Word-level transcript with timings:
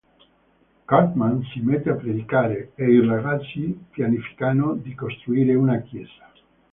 Cartman 0.87 1.43
si 1.53 1.59
mette 1.61 1.87
a 1.91 1.95
predicare, 1.95 2.71
e 2.73 2.85
i 2.91 3.05
ragazzi 3.05 3.85
pianificano 3.91 4.73
di 4.73 4.95
costruire 4.95 5.53
una 5.53 5.77
chiesa. 5.81 6.27